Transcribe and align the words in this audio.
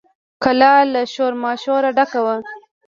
کلا 0.43 0.73
له 0.93 1.01
شور 1.13 1.33
ماشوره 1.43 1.89
ډکه 1.97 2.19
وه. 2.25 2.35